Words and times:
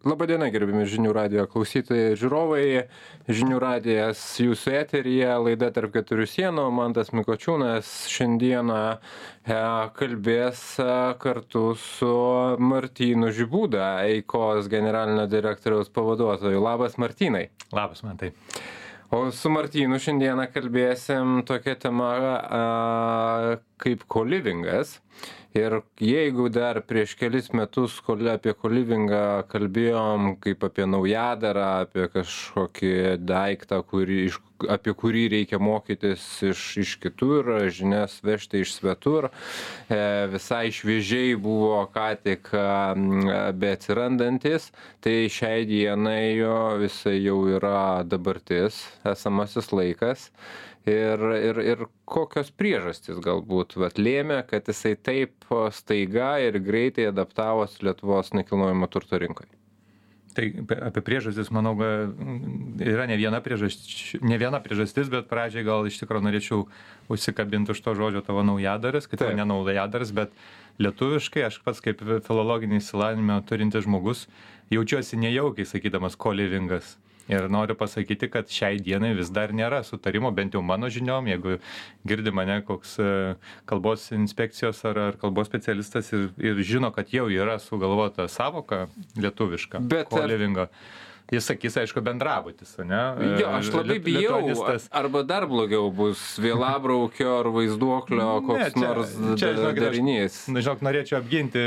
Labadiena, 0.00 0.46
gerbimi 0.48 0.86
žinių 0.88 1.10
radio 1.12 1.42
klausytojai 1.44 2.14
žiūrovai. 2.16 2.86
Žinių 3.28 3.58
radijas 3.60 4.22
jūsų 4.40 4.72
eteryje, 4.78 5.28
laida 5.44 5.68
tarp 5.76 5.92
keturių 5.92 6.24
sienų. 6.24 6.64
Mantas 6.72 7.10
Mikočiūnas 7.12 7.90
šiandieną 8.08 8.78
e, 8.96 9.58
kalbės 9.98 10.62
e, 10.80 10.88
kartu 11.20 11.74
su 11.76 12.14
Martynu 12.64 13.28
Žibūda, 13.36 13.90
Eikos 14.14 14.72
generalinio 14.72 15.26
direktoriaus 15.28 15.92
pavaduotoju. 15.92 16.64
Labas, 16.64 16.96
Martynai. 16.96 17.50
Labas, 17.76 18.00
man 18.06 18.16
tai. 18.24 18.32
O 19.12 19.26
su 19.36 19.52
Martynu 19.52 20.00
šiandieną 20.00 20.48
kalbėsim 20.54 21.42
tokia 21.44 21.76
tema 21.76 22.14
a, 22.16 22.64
kaip 23.84 24.08
kolivingas 24.08 24.96
ir 25.54 25.80
jeigu 25.98 26.48
dar 26.52 26.80
prieš 26.86 27.16
kelis 27.18 27.50
metus 27.56 27.98
kol 28.06 28.28
apie 28.30 28.54
kolivingą 28.54 29.46
kalbėjom 29.50 30.36
kaip 30.44 30.62
apie 30.68 30.86
naujadarą 30.86 31.70
apie 31.86 32.06
kažkokį 32.12 32.92
daiktą 33.26 33.82
kurį 33.90 34.20
iš 34.28 34.38
apie 34.68 34.92
kurį 34.94 35.24
reikia 35.32 35.58
mokytis 35.62 36.22
iš 36.50 36.62
iš 36.84 36.94
kitur 37.02 37.48
žinias 37.72 38.18
vežti 38.24 38.60
iš 38.64 38.74
svetur 38.76 39.30
e, 39.30 40.00
visai 40.32 40.70
šviežiai 40.74 41.34
buvo 41.40 41.82
ką 41.94 42.08
tik 42.22 42.50
beatsirandantis 43.62 44.70
tai 45.00 45.16
šiai 45.32 45.66
dienai 45.68 46.36
jo 46.38 46.56
visai 46.82 47.18
jau 47.24 47.40
yra 47.50 48.02
dabartis 48.06 48.84
esamasis 49.14 49.72
laikas 49.72 50.30
ir 50.88 51.24
ir 51.36 51.62
ir 51.64 51.86
kokios 52.04 52.50
priežastys 52.50 53.20
galbūt 53.24 53.76
vat 53.76 53.98
lėmė 54.00 54.42
kad 54.48 54.68
jisai 54.68 54.96
taip 54.96 55.48
staiga 55.76 56.38
ir 56.40 56.60
greitai 56.64 57.10
adaptavosi 57.10 57.84
lietuvos 57.84 58.32
nekilnojamo 58.32 58.88
turto 58.88 59.18
rinkoj 59.20 59.50
Tai 60.30 60.46
apie 60.86 61.02
priežastis, 61.02 61.48
manau, 61.50 61.72
yra 62.78 63.06
ne 63.10 63.16
viena, 63.18 63.40
priežastis, 63.42 64.20
ne 64.22 64.36
viena 64.38 64.60
priežastis, 64.62 65.10
bet 65.10 65.26
pradžiai 65.26 65.66
gal 65.66 65.88
iš 65.90 65.98
tikrųjų 65.98 66.22
norėčiau 66.22 66.60
užsikabinti 67.10 67.74
už 67.74 67.80
to 67.82 67.96
žodžio 67.98 68.22
tavo 68.22 68.44
naujadaras, 68.46 69.10
kad 69.10 69.24
tai 69.24 69.32
ne 69.34 69.46
naujadaras, 69.48 70.14
bet 70.14 70.30
lietuviškai 70.78 71.48
aš 71.48 71.58
pats 71.66 71.82
kaip 71.82 72.04
filologinį 72.06 72.78
įsilavinimą 72.78 73.40
turintis 73.50 73.88
žmogus 73.88 74.28
jaučiuosi 74.70 75.18
nejaukiai 75.18 75.66
sakydamas 75.66 76.14
kolivingas 76.14 76.94
ir 77.28 77.48
noriu 77.50 77.76
pasakyti 77.78 78.30
kad 78.30 78.48
šiai 78.50 78.80
dienai 78.82 79.12
vis 79.18 79.30
dar 79.34 79.52
nėra 79.56 79.82
sutarimo 79.86 80.30
bent 80.34 80.54
jau 80.54 80.62
mano 80.62 80.88
žiniom 80.92 81.28
jeigu 81.30 81.58
girdi 82.06 82.32
mane 82.34 82.60
koks 82.66 82.96
e, 82.98 83.10
kalbos 83.70 84.10
inspekcijos 84.16 84.84
ar 84.90 85.02
ar 85.08 85.20
kalbos 85.20 85.50
specialistas 85.50 86.12
ir 86.12 86.30
ir 86.38 86.64
žino 86.72 86.92
kad 86.96 87.12
jau 87.14 87.28
yra 87.30 87.58
sugalvota 87.58 88.28
sąvoka 88.28 88.86
lietuviška 89.16 89.84
kolivingo 90.10 90.68
jis 91.30 91.46
sakys 91.46 91.76
aišku 91.82 92.02
bendrabutis 92.04 92.72
ane? 92.82 93.00
Jo 93.40 93.50
aš 93.58 93.70
labai 93.74 93.98
bijau 94.02 94.40
arba 94.90 95.22
dar 95.26 95.46
blogiau 95.50 95.90
bus 95.94 96.22
vielabraukio 96.42 97.36
ar 97.40 97.50
vaizduoklio 97.54 98.28
koks 98.46 98.78
nors 98.80 99.14
darinys. 99.78 100.40
na 100.48 100.62
žinok 100.64 100.82
norėčiau 100.86 101.20
apginti 101.20 101.62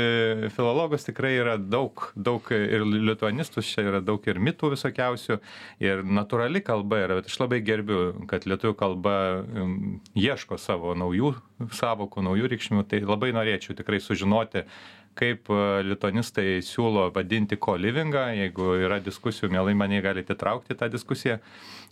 filologus 0.56 1.06
tikrai 1.08 1.34
yra 1.40 1.56
daug 1.58 2.10
daug 2.16 2.50
ir 2.56 2.84
lituanistus 2.84 3.70
čia 3.72 3.86
yra 3.88 4.02
daug 4.04 4.24
ir 4.28 4.40
mitų 4.40 4.74
visokiausių 4.74 5.38
ir 5.84 6.04
natūrali 6.04 6.62
kalba 6.64 7.04
yra 7.06 7.20
bet 7.20 7.30
aš 7.32 7.40
labai 7.40 7.62
gerbiu 7.64 8.26
kad 8.30 8.46
lietuvių 8.48 8.76
kalba 8.78 9.16
ieško 10.14 10.58
savo 10.60 10.94
naujų 10.98 11.34
sąvokų 11.72 12.24
naujų 12.28 12.52
reikšmių 12.52 12.84
tai 12.90 13.00
labai 13.04 13.32
norėčiau 13.36 13.76
tikrai 13.78 14.02
sužinoti 14.02 14.64
kaip 15.18 15.50
e, 15.52 15.60
lituanistai 15.86 16.58
siūlo 16.64 17.08
vadinti 17.14 17.58
kolivingą 17.60 18.26
jeigu 18.38 18.74
yra 18.82 19.00
diskusijų 19.04 19.52
mielai 19.54 19.76
mane 19.78 20.00
galit 20.04 20.30
įtraukti 20.34 20.74
į 20.74 20.80
tą 20.82 20.90
diskusiją 20.92 21.38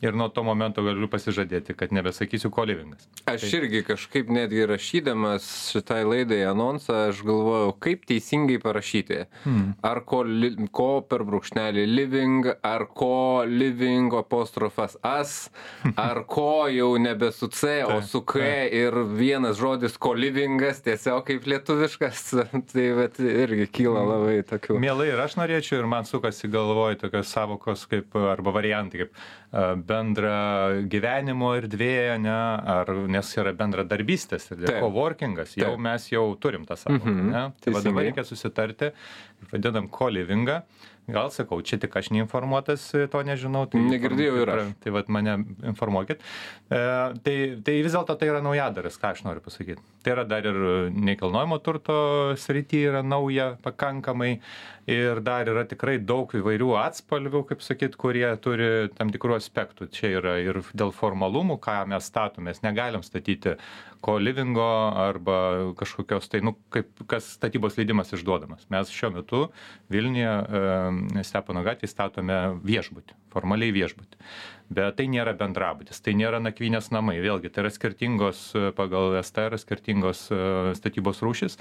ir 0.02 0.16
nuo 0.18 0.28
to 0.28 0.42
momento 0.46 0.82
galiu 0.84 1.08
pasižadėti 1.10 1.76
kad 1.78 1.94
nebesakysiu 1.94 2.50
kolivingas 2.54 3.08
aš 3.30 3.46
tai 3.46 3.50
irgi 3.60 3.82
kažkaip 3.86 4.30
netgi 4.34 4.66
rašydamas 4.70 5.48
šitai 5.72 6.02
laidai 6.08 6.42
anonsą 6.50 7.08
aš 7.10 7.22
galvojau 7.26 7.72
kaip 7.82 8.06
teisingai 8.10 8.58
parašyti 8.62 9.22
hmm. 9.44 9.76
ar 9.86 10.02
koli 10.08 10.52
ko 10.74 10.90
per 11.06 11.24
brūkšnelį 11.28 11.86
living 11.86 12.50
ar 12.66 12.86
ko 12.90 13.44
living 13.46 14.14
apostrofas 14.18 14.98
as 15.06 15.36
ar 15.94 16.24
ko 16.34 16.66
jau 16.72 16.90
nebe 16.98 17.30
su 17.32 17.48
c 17.48 17.82
o 17.86 18.00
su 18.02 18.22
k 18.26 18.42
ir 18.82 18.98
vienas 19.14 19.60
žodis 19.60 19.96
kolivingas 20.02 20.82
tiesiog 20.82 21.24
kaip 21.30 21.46
lietuviškas 21.46 22.24
tai 22.72 22.88
vat 22.98 23.20
irgi 23.22 23.68
kyla 23.78 24.02
mm. 24.02 24.10
labai 24.10 24.36
tokių. 24.48 24.78
Mielai 24.82 25.10
ir 25.12 25.22
aš 25.22 25.38
norėčiau 25.38 25.82
ir 25.82 25.88
man 25.90 26.08
sukasi 26.08 26.50
galvoj 26.52 26.98
tokios 27.04 27.30
savokos 27.32 27.86
kaip, 27.90 28.16
arba 28.34 28.54
variantai 28.54 29.04
kaip 29.04 29.22
bendra 29.92 30.36
gyvenimo 30.92 31.52
erdvė, 31.58 32.18
ne, 32.22 32.38
ar 32.76 32.92
nes 33.16 33.34
yra 33.38 33.52
bendra 33.56 33.84
darbystės 33.88 34.50
ir 34.54 34.64
coworkingas, 34.80 35.56
jau 35.58 35.74
Taip. 35.74 35.84
mes 35.88 36.08
jau 36.12 36.24
turim 36.40 36.64
tą 36.68 36.78
savoką. 36.80 37.12
Mm 37.12 37.30
-hmm. 37.32 37.52
Tai 37.60 37.76
dabar 37.88 38.08
reikia 38.08 38.24
susitarti, 38.24 38.92
vadinam 39.52 39.88
co-livingą 39.88 40.62
gal 41.10 41.30
sakau 41.34 41.58
čia 41.66 41.78
tik 41.82 41.96
aš 41.98 42.12
neinformuotas 42.14 42.84
to 43.10 43.22
nežinau 43.26 43.64
tai 43.70 43.82
negirdėjau 43.82 44.36
ir 44.42 44.52
aš. 44.54 44.68
tai 44.84 44.92
vat 44.94 45.08
mane 45.10 45.34
informuokit. 45.72 46.22
E, 46.70 46.82
tai 47.26 47.36
tai 47.64 47.78
vis 47.82 47.96
dėlto 47.96 48.16
tai 48.18 48.30
yra 48.30 48.42
naujadaras 48.44 49.00
ką 49.02 49.14
aš 49.16 49.24
noriu 49.26 49.42
pasakyt. 49.44 49.82
Tai 50.02 50.14
yra 50.16 50.26
dar 50.28 50.46
ir 50.46 50.90
nekilnojamo 50.94 51.58
turto 51.62 51.96
srity 52.38 52.84
yra 52.90 53.02
nauja 53.02 53.56
pakankamai 53.62 54.36
ir 54.90 55.20
dar 55.22 55.46
yra 55.46 55.64
tikrai 55.68 55.98
daug 55.98 56.30
įvairių 56.34 56.72
atspalvių 56.80 57.44
kaip 57.50 57.62
sakyt 57.62 57.96
kurie 57.98 58.26
turi 58.42 58.90
tam 58.96 59.12
tikrų 59.14 59.38
aspektų. 59.38 59.90
Čia 59.94 60.16
yra 60.18 60.36
ir 60.42 60.62
dėl 60.74 60.94
formalumų 60.94 61.58
ką 61.62 61.82
mes 61.90 62.06
statom. 62.10 62.46
Mes 62.50 62.62
negalim 62.62 63.02
statyti 63.06 63.56
kolivingo 64.02 64.66
arba 64.98 65.36
kažkokios 65.78 66.26
tai 66.30 66.40
nu 66.42 66.56
kaip 66.74 67.04
kas 67.06 67.28
statybos 67.36 67.78
leidimas 67.78 68.10
išduodamas. 68.12 68.66
Mes 68.74 68.90
šiuo 68.90 69.12
metu 69.14 69.44
vilniuje 69.92 70.32
e, 70.32 70.62
stepono 71.26 71.64
gatvėj 71.66 71.90
statome 71.90 72.38
viešbutį 72.64 73.18
formaliai 73.32 73.72
viešbutį. 73.74 74.20
Bet 74.72 74.98
tai 75.00 75.08
nėra 75.12 75.34
bendrabutis 75.38 76.00
tai 76.04 76.14
nėra 76.18 76.40
nakvynės 76.42 76.92
namai. 76.94 77.18
Vėlgi 77.24 77.52
tai 77.52 77.66
yra 77.66 77.72
skirtingos 77.74 78.44
pagal 78.76 79.18
str 79.24 79.58
skirtingos 79.60 80.28
e, 80.32 80.40
statybos 80.78 81.22
rūšys 81.24 81.58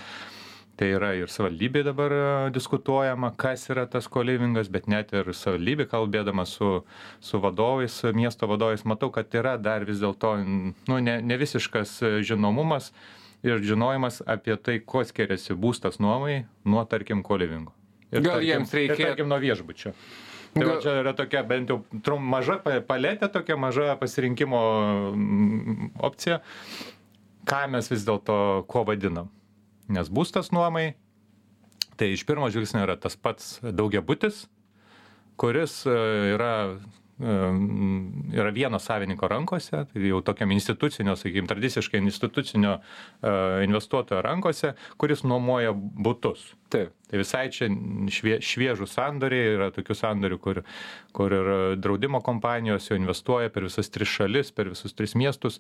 tai 0.80 0.88
yra 0.96 1.12
ir 1.20 1.30
savivaldybėj 1.30 1.84
dabar 1.86 2.14
e, 2.16 2.22
diskutuojama 2.56 3.34
kas 3.40 3.68
yra 3.74 3.86
tas 3.92 4.08
kolivingas 4.12 4.72
bet 4.74 4.88
net 4.92 5.12
ir 5.14 5.32
savivaldybė 5.36 5.88
kalbėdama 5.92 6.46
su 6.50 6.72
su 7.20 7.42
vadovais 7.44 8.02
miesto 8.18 8.50
vadovais 8.52 8.86
matau 8.88 9.12
kad 9.14 9.34
yra 9.38 9.58
dar 9.58 9.86
vis 9.90 10.02
dėlto 10.04 10.38
nu 10.46 11.02
ne 11.08 11.20
ne 11.22 11.38
visiškas 11.42 12.00
žinomumas 12.28 12.92
ir 13.44 13.62
žinojimas 13.66 14.22
apie 14.26 14.58
tai 14.58 14.80
kuo 14.80 15.04
skiriasi 15.06 15.58
būstas 15.58 16.00
nuomai 16.00 16.44
nuo 16.66 16.86
tarkim 16.86 17.24
kolivingo 17.24 17.81
ir 18.12 18.28
gal 18.28 18.44
jiems 18.46 18.74
reikia 18.78 19.12
tarkim 19.12 19.32
nuo 19.32 19.40
viešbučio 19.42 19.96
Tai 20.52 20.66
va 20.68 20.74
čia 20.84 20.98
yra 21.00 21.14
tokia 21.16 21.46
bent 21.48 21.70
jau 21.72 21.78
trum, 22.04 22.26
maža 22.28 22.58
paletė, 22.60 23.30
tokia 23.32 23.56
maža 23.56 23.94
pasirinkimo 23.96 24.60
opcija. 26.04 26.42
Ką 27.48 27.62
mes 27.72 27.88
vis 27.88 28.04
dėlto 28.04 28.36
kuo 28.68 28.84
vadinam? 28.90 29.30
nes 29.92 30.10
būstas 30.12 30.52
nuomai, 30.56 30.94
tai 32.00 32.12
iš 32.16 32.26
pirmo 32.28 32.50
žvilgsnio 32.52 32.86
yra 32.86 32.98
tas 33.00 33.18
pats 33.20 33.60
daugiabutis, 33.64 34.46
kuris 35.42 35.82
e, 35.90 35.98
yra 36.36 36.54
e, 36.72 37.36
yra 38.38 38.54
vieno 38.56 38.80
savininko 38.82 39.30
rankose, 39.32 39.84
tai 39.92 40.06
jau 40.08 40.22
tokiam 40.26 40.54
institucinio, 40.56 41.18
sakykime, 41.20 41.50
tradiciškai 41.52 42.02
institucinio 42.02 42.78
uh, 42.80 43.60
investuotojo 43.66 44.24
rankose, 44.26 44.74
kuris 45.02 45.22
nuomoja 45.28 45.76
būtus. 45.76 46.48
Taip 46.74 46.96
tai 47.12 47.20
visai 47.20 47.50
čia 47.52 47.68
švie 48.12 48.38
šviežūs 48.40 48.96
sandoriai 48.96 49.56
yra 49.58 49.68
tokių 49.76 49.98
sandorių 50.00 50.38
kur 50.40 50.62
kur 51.12 51.34
ir 51.36 51.50
draudimo 51.84 52.22
kompanijos 52.24 52.88
jau 52.88 52.96
investuoja 52.96 53.52
per 53.52 53.66
visas 53.68 53.92
tris 53.92 54.08
šalis 54.08 54.54
per 54.56 54.70
visus 54.72 54.96
tris 54.96 55.16
miestus 55.20 55.60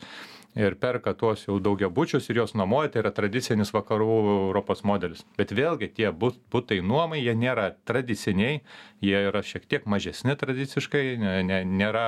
ir 0.55 0.77
perka 0.79 1.11
tuos 1.13 1.43
jau 1.47 1.57
daugiabučius 1.59 2.29
ir 2.31 2.39
juos 2.39 2.55
nuomoja. 2.55 2.93
Tai 2.93 3.03
yra 3.03 3.11
tradicinis 3.15 3.73
vakarų 3.75 4.09
europos 4.47 4.85
modelis. 4.87 5.25
Bet 5.35 5.51
vėlgi 5.55 5.91
tie 5.99 6.09
but 6.15 6.39
butai 6.51 6.79
nuomai 6.79 7.19
jie 7.19 7.35
nėra 7.35 7.73
tradiciniai 7.87 8.61
jie 9.03 9.21
yra 9.27 9.43
šiek 9.43 9.67
tiek 9.67 9.85
mažesni 9.91 10.37
tradiciškai 10.39 11.05
ne 11.19 11.37
ne 11.43 11.61
nėra 11.67 12.07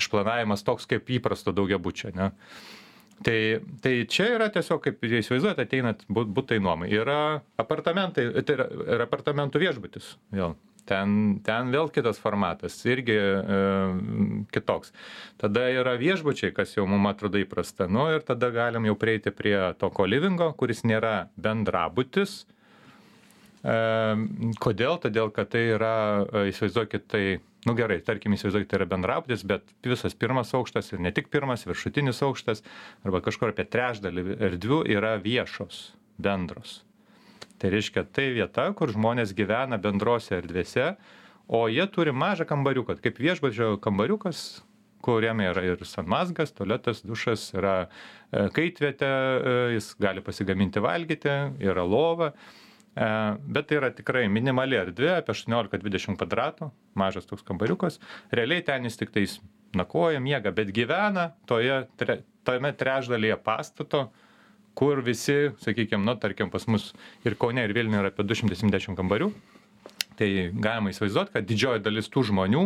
išplanavimas 0.00 0.64
toks 0.64 0.88
kaip 0.88 1.12
įprasto 1.18 1.52
daugiabučio 1.52 2.14
ane 2.14 2.32
tai 3.26 3.60
tai 3.82 3.94
čia 4.10 4.30
yra 4.36 4.48
tiesiog 4.54 4.82
kaip 4.84 5.04
įsivaizduojat 5.04 5.62
ateinat 5.64 6.04
bu 6.08 6.24
butai 6.24 6.60
nuomai 6.62 6.90
yra 6.94 7.40
apartamentai 7.60 8.30
tai 8.42 8.58
yra 8.58 8.68
ir 8.96 9.06
apartamentų 9.06 9.62
viešbutis 9.64 10.16
vėl. 10.34 10.56
Ten 10.88 11.40
ten 11.44 11.72
vėl 11.74 11.90
kitas 11.92 12.20
formatas 12.22 12.78
irgi 12.88 13.16
e, 13.16 13.58
kitoks. 14.54 14.94
Tada 15.40 15.66
yra 15.68 15.98
viešbučiai 16.00 16.54
kas 16.56 16.72
jau 16.76 16.86
mum 16.88 17.10
atrodo 17.10 17.40
įprasta. 17.42 17.90
Nu 17.90 18.06
ir 18.14 18.24
tada 18.24 18.48
galim 18.54 18.88
jau 18.88 18.96
prieiti 18.96 19.34
prie 19.34 19.56
to 19.80 19.90
kolivingo 19.92 20.54
kuris 20.56 20.86
nėra 20.88 21.28
bendrabutis. 21.36 22.46
Kodėl? 24.62 24.98
Todėl, 25.02 25.32
kad 25.34 25.50
tai 25.50 25.64
yra, 25.74 25.94
įsivaizduokit, 26.46 27.08
tai, 27.10 27.22
nu 27.68 27.76
gerai, 27.78 28.00
tarkim, 28.04 28.34
įsivaizduokit, 28.34 28.70
tai 28.70 28.80
yra 28.80 28.88
bendrabutis, 28.88 29.44
bet 29.46 29.68
visas 29.84 30.16
pirmas 30.16 30.54
aukštas 30.56 30.92
ir 30.94 31.02
ne 31.04 31.12
tik 31.14 31.28
pirmas, 31.32 31.66
viršutinis 31.68 32.22
aukštas, 32.24 32.64
arba 33.06 33.20
kažkur 33.24 33.52
apie 33.52 33.68
trečdalį 33.68 34.38
erdvių 34.50 34.82
yra 34.96 35.16
viešos, 35.22 35.82
bendros. 36.18 36.80
Tai 37.58 37.72
reiškia, 37.74 38.06
tai 38.14 38.30
vieta, 38.36 38.68
kur 38.78 38.92
žmonės 38.94 39.34
gyvena 39.36 39.80
bendrose 39.82 40.36
erdvėse, 40.38 40.92
o 41.48 41.64
jie 41.72 41.84
turi 41.90 42.14
mažą 42.14 42.46
kambariuką, 42.48 42.98
kaip 43.02 43.18
viešbučio 43.18 43.76
kambariukas, 43.82 44.62
kuriame 45.04 45.48
yra 45.50 45.64
ir 45.66 45.82
sanmazgas, 45.86 46.52
tualetas, 46.54 47.02
dušas, 47.06 47.48
yra 47.56 47.74
e, 47.86 48.48
kaitvietė, 48.54 49.08
e, 49.08 49.58
jis 49.76 49.92
gali 50.02 50.22
pasigaminti 50.24 50.82
valgyti, 50.82 51.34
yra 51.64 51.84
lova. 51.86 52.32
E, 52.98 53.06
bet 53.54 53.68
tai 53.70 53.78
yra 53.78 53.90
tikrai 53.94 54.24
minimali 54.32 54.78
erdvė, 54.78 55.12
apie 55.20 55.34
18-20 55.36 56.18
kvadratų, 56.18 56.70
mažas 56.98 57.28
toks 57.30 57.44
kambariukas. 57.46 58.00
Realiai 58.34 58.64
ten 58.66 58.88
jis 58.88 58.98
tik 58.98 59.12
tais 59.14 59.36
nakoja, 59.78 60.18
miega, 60.24 60.50
bet 60.54 60.72
gyvena 60.74 61.28
toje, 61.46 61.84
tre, 62.00 62.22
tame 62.48 62.72
trečdalyje 62.74 63.36
pastato, 63.44 64.08
kur 64.78 65.02
visi, 65.06 65.52
sakykime, 65.62 66.02
nu, 66.06 66.16
tarkim, 66.18 66.50
pas 66.50 66.66
mus 66.70 66.90
ir 67.26 67.38
Kaune, 67.38 67.62
ir 67.66 67.74
Vilniuje 67.76 68.02
yra 68.02 68.10
apie 68.10 68.26
270 68.26 68.98
kambarių. 68.98 69.30
Tai 70.18 70.28
galima 70.58 70.90
įsivaizduoti, 70.90 71.36
kad 71.36 71.46
didžioji 71.46 71.84
dalis 71.84 72.10
tų 72.10 72.24
žmonių 72.32 72.64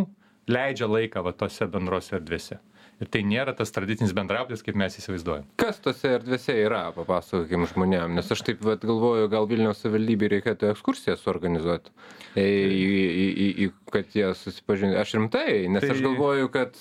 leidžia 0.49 0.89
laiką 0.89 1.21
va 1.27 1.37
tose 1.37 1.69
bendrose 1.69 2.17
erdvėse 2.17 2.63
ir 3.03 3.11
tai 3.13 3.25
nėra 3.27 3.55
tas 3.59 3.73
tradicinis 3.75 4.15
bendrabutis, 4.17 4.63
kaip 4.65 4.79
mes 4.79 4.97
įsivaizduojam. 5.01 5.47
Kas 5.61 5.81
tose 5.83 6.15
erdvėse 6.19 6.55
yra, 6.63 6.85
papasakokim 6.95 7.67
žmonėm, 7.73 8.15
nes 8.19 8.31
aš 8.33 8.45
taip 8.47 8.63
vat, 8.65 8.85
galvoju, 8.87 9.31
gal 9.33 9.49
Vilniaus 9.51 9.83
savivaldybė 9.83 10.31
reikėtų 10.37 10.71
ekskursiją 10.71 11.17
suorganizuoti, 11.21 11.93
į, 12.39 12.47
į, 12.47 13.27
į, 13.29 13.49
į, 13.67 13.69
kad 13.93 14.15
jie 14.17 14.29
susipažintų. 14.39 14.99
Aš 15.03 15.15
rimtai, 15.19 15.47
nes 15.73 15.85
tai... 15.85 15.91
aš 15.97 16.03
galvoju, 16.05 16.51
kad 16.55 16.79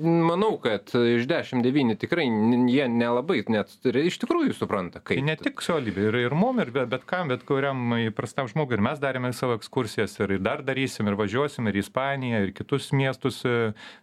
manau, 0.00 0.54
kad 0.62 0.94
iš 0.96 1.28
10-9 1.30 1.98
tikrai 2.00 2.26
jie 2.26 2.88
nelabai 2.90 3.42
net 3.50 3.72
iš 4.00 4.18
tikrųjų 4.24 4.56
supranta, 4.56 5.02
kaip. 5.02 5.20
Tai 5.20 5.28
ne 5.28 5.36
tik 5.38 5.62
savivaldybė, 5.64 6.08
ir, 6.08 6.20
ir 6.26 6.36
mum, 6.38 6.62
ir 6.62 6.72
bet, 6.74 6.88
bet 6.92 7.06
kam, 7.08 7.30
bet 7.30 7.44
kuriam 7.48 7.94
įprastam 8.00 8.48
žmogui. 8.50 8.78
Ir 8.78 8.84
mes 8.88 9.02
darėme 9.02 9.32
savo 9.36 9.58
ekskursijas 9.58 10.16
ir 10.22 10.38
dar 10.42 10.64
darysim, 10.66 11.08
ir 11.10 11.18
važiuosim, 11.18 11.68
ir 11.68 11.78
į 11.78 11.84
Ispaniją, 11.84 12.42
ir 12.46 12.54
kitus 12.56 12.90
miestus. 12.96 13.42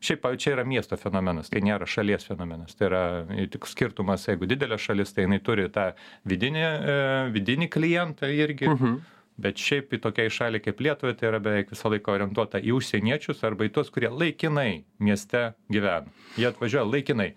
Šiaip 0.04 0.26
čia 0.42 0.56
yra 0.56 0.66
miesto 0.68 0.98
fenomenas 1.00 1.07
tai 1.52 1.62
nėra 1.66 1.88
šalies 1.90 2.28
fenomenas 2.28 2.78
tai 2.78 2.90
yra 2.90 3.04
tik 3.52 3.68
skirtumas 3.70 4.28
jeigu 4.28 4.50
didelė 4.50 4.80
šalis 4.82 5.14
tai 5.14 5.28
jinai 5.28 5.40
turi 5.44 5.68
tą 5.74 5.92
vidinį 6.28 6.64
e, 6.64 6.98
vidinį 7.36 7.70
klientą 7.74 8.30
irgi 8.32 8.70
mhm. 8.70 9.00
bet 9.42 9.62
šiaip 9.62 9.94
į 9.94 10.02
tokiai 10.04 10.34
šaliai 10.34 10.64
kaip 10.64 10.82
Lietuva 10.84 11.14
tai 11.18 11.32
yra 11.32 11.42
beveik 11.44 11.72
visą 11.74 11.92
laiką 11.94 12.16
orientuota 12.16 12.62
į 12.62 12.76
užsieniečius 12.78 13.44
arba 13.48 13.68
į 13.68 13.74
tuos, 13.78 13.92
kurie 13.94 14.10
laikinai 14.12 14.84
mieste 15.00 15.52
gyvena. 15.74 16.10
Jie 16.38 16.50
atvažiuoja 16.50 16.88
laikinai. 16.90 17.32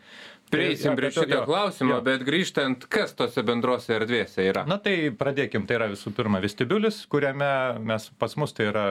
Prieisim 0.50 0.96
prie 0.98 1.10
šito 1.14 1.44
klausimo, 1.46 1.94
jo. 1.94 2.00
bet 2.04 2.24
grįžtant, 2.26 2.86
kas 2.90 3.14
tose 3.18 3.42
bendrose 3.46 3.92
erdvėse 3.94 4.42
yra? 4.42 4.64
Na 4.68 4.80
tai 4.82 5.12
pradėkim, 5.14 5.66
tai 5.68 5.78
yra 5.78 5.88
visų 5.92 6.12
pirma 6.16 6.40
vestibiulis, 6.42 7.04
kuriame 7.10 7.50
mes 7.86 8.08
pas 8.18 8.34
mus 8.40 8.54
tai 8.56 8.66
yra 8.70 8.84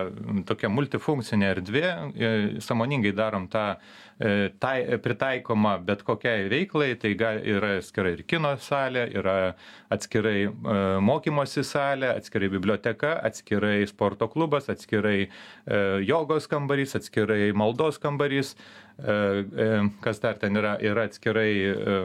tokia 0.47 0.71
multifunkcinė 0.71 1.49
erdvė, 1.57 1.83
e, 1.85 2.31
samoningai 2.63 3.11
darom 3.17 3.49
tą 3.51 3.65
e, 3.75 4.49
tai, 4.61 4.77
pritaikoma 5.03 5.75
bet 5.83 6.05
kokiai 6.07 6.47
veiklai, 6.51 6.93
tai 7.01 7.13
yra 7.17 7.75
atskirai 7.81 8.15
ir 8.17 8.25
kino 8.29 8.55
salė, 8.63 9.09
yra 9.19 9.37
atskirai 9.91 10.37
e, 10.47 10.51
mokymosi 11.11 11.65
salė, 11.67 12.13
atskirai 12.15 12.51
biblioteka, 12.55 13.17
atskirai 13.27 13.81
sporto 13.89 14.31
klubas, 14.31 14.71
atskirai 14.71 15.27
jogos 16.07 16.47
kambarys, 16.49 16.95
atskirai 16.97 17.49
maldos 17.57 17.99
kambarys, 18.01 18.55
kas 20.03 20.19
dar 20.19 20.37
ten 20.41 20.59
yra, 20.59 20.75
yra 20.83 21.05
atskirai, 21.07 21.51
e, 21.71 21.97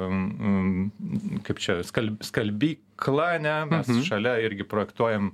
kaip 1.47 1.61
čia, 1.63 1.81
skalbykla, 1.85 3.29
ne, 3.43 3.55
mes 3.71 3.91
mhm. 3.91 4.03
šalia 4.09 4.39
irgi 4.47 4.67
projektuojam 4.69 5.33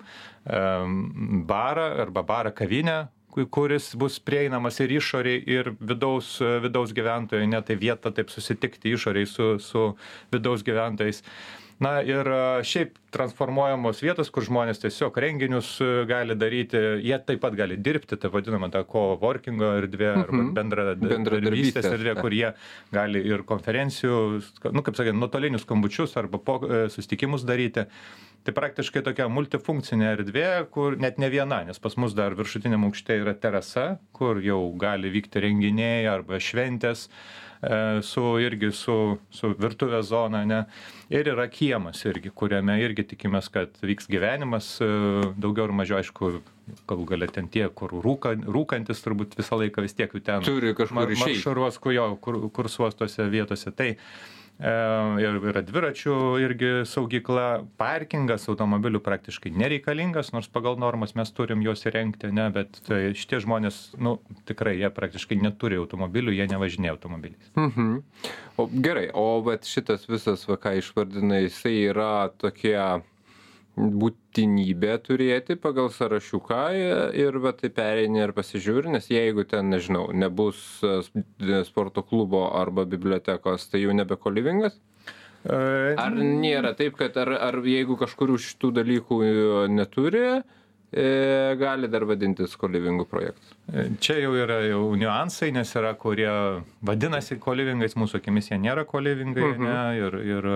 barą 1.46 1.88
arba 2.06 2.22
barą 2.26 2.52
kavinę, 2.56 2.98
kuris 3.30 3.92
bus 3.94 4.18
prieinamas 4.18 4.80
ir 4.82 4.96
išoriai, 4.96 5.42
ir 5.46 5.72
vidaus, 5.78 6.38
vidaus 6.64 6.94
gyventojai, 6.96 7.46
ne 7.46 7.60
tai 7.62 7.76
vieta 7.78 8.10
taip 8.14 8.32
susitikti 8.32 8.96
išoriai 8.96 9.28
su, 9.28 9.52
su 9.62 9.84
vidaus 10.32 10.64
gyventojais 10.66 11.22
na 11.80 12.00
ir 12.04 12.28
šiaip 12.66 12.98
transformuojamos 13.10 14.02
vietos 14.04 14.28
kur 14.30 14.44
žmonės 14.46 14.82
tiesiog 14.82 15.16
renginius 15.24 15.70
gali 16.06 16.36
daryti. 16.38 16.78
Jie 17.02 17.16
taip 17.26 17.40
pat 17.40 17.56
gali 17.58 17.78
dirbti 17.80 18.18
ta 18.20 18.28
vadinama 18.30 18.68
ta 18.70 18.84
kovorkingo 18.84 19.72
erdvė 19.80 20.10
arba 20.12 20.42
Mhm. 20.42 20.54
bendra 20.54 20.84
Bendradarbystės, 20.94 21.88
erdvė 21.90 22.20
kur 22.20 22.30
jie 22.36 22.52
gali 22.92 23.24
ir 23.26 23.42
konferencijų 23.48 24.42
nu 24.72 24.82
kaip 24.82 24.94
sakant 25.00 25.18
nuotolinius 25.18 25.64
skambučius 25.64 26.16
arba 26.20 26.38
po 26.38 26.60
susitikimus 26.92 27.44
daryti. 27.48 27.86
Tai 28.44 28.54
praktiškai 28.56 29.02
tokia 29.04 29.26
multifunkcinė 29.28 30.14
erdvė 30.16 30.46
kur 30.72 30.96
net 30.96 31.18
ne 31.18 31.28
viena 31.28 31.64
nes 31.66 31.78
pas 31.78 31.96
mus 31.96 32.14
dar 32.16 32.32
viršutiniam 32.34 32.84
aukšte 32.88 33.18
yra 33.20 33.34
terasa 33.34 33.98
kur 34.16 34.40
jau 34.40 34.62
gali 34.80 35.10
vykti 35.12 35.40
renginiai 35.44 36.06
arba 36.08 36.36
šventės. 36.40 37.08
e, 37.08 37.49
su 38.02 38.22
irgi 38.40 38.70
su 38.72 39.18
su 39.30 39.52
virtuvės 39.60 40.08
zona 40.08 40.40
ane 40.46 40.62
ir 41.12 41.28
yra 41.28 41.44
kiemas 41.52 42.00
irgi 42.08 42.32
kuriame 42.32 42.78
irgi 42.80 43.04
tikimės 43.12 43.50
kad 43.52 43.76
vyks 43.84 44.08
gyvenimas 44.08 44.78
e, 44.80 44.88
daugiau 45.36 45.68
ar 45.68 45.76
mažiau 45.82 46.00
aišku 46.00 46.32
galų 46.88 47.04
gale 47.12 47.28
ten 47.28 47.48
tie 47.52 47.66
kur 47.68 47.92
rūka 47.92 48.32
rūkantys 48.40 49.04
turbūt 49.04 49.36
visą 49.36 49.60
laiką 49.60 49.84
vis 49.84 49.96
tiek 49.98 50.12
jų 50.16 50.24
ten 50.24 50.46
Turi 50.46 50.72
kažkur 50.78 51.12
išeit. 51.12 51.26
maršaruos 51.26 51.80
kur 51.82 51.96
jo 51.96 52.10
kur 52.22 52.42
kursuos 52.48 52.96
tose 52.96 53.28
vietose 53.28 53.74
tai 53.76 53.90
E, 53.92 54.39
ir 54.60 55.38
yra 55.50 55.62
dviračių 55.64 56.14
irgi 56.44 56.70
saugykla, 56.88 57.64
parkingas 57.80 58.44
automobilių 58.52 59.00
praktiškai 59.04 59.52
nereikalingas, 59.56 60.32
nors 60.34 60.50
pagal 60.52 60.76
normas 60.80 61.14
mes 61.18 61.32
turim 61.32 61.64
juos 61.64 61.86
įrengti, 61.88 62.32
ne, 62.36 62.48
bet 62.54 62.82
tai 62.86 63.14
šitie 63.16 63.40
žmonės, 63.44 63.80
nu, 64.00 64.18
tikrai 64.48 64.76
jie 64.76 64.90
praktiškai 64.92 65.40
neturi 65.40 65.80
automobilių, 65.80 66.34
jie 66.36 66.48
nevažinėja 66.52 66.96
automobiliais. 66.96 67.52
Mhm. 67.56 68.02
O 68.60 68.68
gerai, 68.84 69.08
o 69.16 69.40
bet 69.46 69.68
šitas 69.68 70.04
visas, 70.10 70.44
va, 70.48 70.58
ką 70.60 70.76
išvardinai, 70.82 71.46
jisai 71.46 71.76
yra 71.88 72.28
tokie 72.40 72.76
būtinybė 73.76 74.96
turėti 75.04 75.56
pagal 75.60 75.90
sąrašiuką 75.94 76.60
ir 77.16 77.38
va 77.42 77.52
taip 77.56 77.76
pereini 77.78 78.22
ir 78.24 78.32
pasižiūri, 78.36 78.90
nes 78.96 79.06
jeigu 79.10 79.44
ten, 79.48 79.70
nežinau, 79.72 80.10
nebus 80.12 80.58
e, 80.84 81.00
sporto 81.68 82.02
klubo 82.02 82.48
arba 82.58 82.84
bibliotekos, 82.84 83.68
tai 83.70 83.84
jau 83.84 83.94
nebe 83.96 84.18
kolivingas? 84.20 84.76
E, 85.44 85.56
Ar 85.96 86.16
nėra 86.16 86.74
taip, 86.76 86.98
kad 86.98 87.16
ar, 87.20 87.32
ar 87.38 87.60
jeigu 87.64 87.96
kažkurių 88.00 88.40
šitų 88.44 88.72
dalykų 88.80 89.20
e, 89.24 89.34
neturi, 89.72 90.24
gali 90.92 91.88
dar 91.90 92.04
vadintis 92.08 92.56
kolivingų 92.58 93.04
projektas? 93.10 93.52
Čia 94.02 94.16
jau 94.24 94.32
yra 94.34 94.56
jau 94.66 94.80
niuansai, 94.98 95.52
nes 95.54 95.70
yra, 95.78 95.92
kurie 95.94 96.26
vadinasi 96.82 97.36
kolivingais, 97.38 97.94
mūsų 97.94 98.18
akimis 98.18 98.48
jie 98.50 98.58
nėra 98.58 98.82
kolivingai, 98.88 99.44
Mhm. 99.54 99.62
ne, 99.62 99.98
ir, 100.00 100.16
ir, 100.26 100.48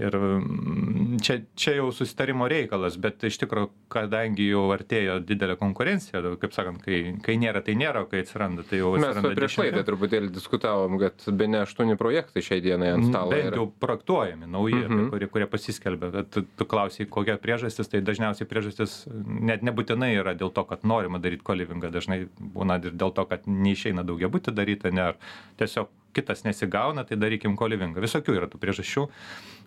ir 0.00 0.16
mm, 0.16 1.18
čia, 1.20 1.36
čia 1.54 1.74
jau 1.76 1.90
susitarimo 1.92 2.48
reikalas, 2.48 2.96
bet 2.96 3.20
iš 3.28 3.36
tikrųjų, 3.42 3.68
kadangi 3.92 4.46
jau 4.48 4.62
artėjo 4.72 5.18
didelė 5.28 5.58
konkurencija, 5.60 6.22
kaip 6.40 6.56
sakant, 6.56 6.80
kai, 6.82 7.14
kai 7.22 7.36
nėra, 7.36 7.60
tai 7.64 7.74
nėra, 7.76 8.06
kai 8.08 8.22
atsiranda, 8.24 8.64
tai 8.64 8.80
jau 8.80 8.94
Mes 8.96 9.04
atsiranda. 9.04 9.34
prieš 9.36 9.58
laidą 9.60 9.84
truputėlį 9.84 10.32
diskutavom, 10.32 10.96
kad 10.98 11.28
be 11.36 11.46
ne 11.52 11.60
aštuoni 11.66 11.98
projektai 12.00 12.40
šiai 12.42 12.62
dienai 12.64 12.94
ant 12.96 13.10
stalo 13.10 13.30
Bent 13.36 13.54
jau 13.60 13.68
projektuojami, 13.80 14.48
nauji, 14.48 14.80
Mhm. 14.88 15.10
kurie, 15.12 15.28
kurie 15.28 15.46
pasiskelbė. 15.46 16.10
Bet 16.12 16.30
Tu, 16.34 16.42
tu 16.56 16.64
klausai, 16.64 17.04
kokia 17.06 17.36
priežastis, 17.38 17.86
tai 17.88 18.00
dažniausiai 18.00 18.48
priežastis 18.48 19.04
net 19.14 19.62
nebūtinai 19.74 20.14
yra 20.20 20.34
dėl 20.38 20.52
to, 20.54 20.64
kad 20.68 20.86
norima 20.86 21.18
daryti 21.18 21.44
kolivingą, 21.44 21.90
dažnai 21.90 22.24
būna 22.38 22.78
ir 22.82 22.94
dėl 22.94 23.12
to, 23.14 23.26
kad 23.26 23.46
neišeina 23.50 24.06
daugia 24.06 24.30
būti 24.30 24.54
daryti, 24.54 24.94
ne, 24.94 25.10
ar 25.12 25.20
tiesiog 25.58 25.90
kitas 26.14 26.44
nesigauna, 26.46 27.02
tai 27.02 27.18
darykim 27.18 27.56
kolivingą. 27.58 27.98
Visokių 28.04 28.36
yra 28.38 28.46
tų 28.46 28.60
priežasčių. 28.62 29.08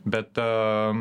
Bet, 0.08 0.40
a, 0.40 0.94